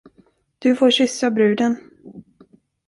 Du 0.59 0.75
får 0.75 0.91
kyssa 0.91 1.31
bruden. 1.31 1.77